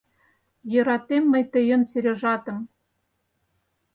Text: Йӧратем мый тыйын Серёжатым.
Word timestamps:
Йӧратем 0.71 1.23
мый 1.31 1.43
тыйын 1.53 1.81
Серёжатым. 1.89 2.57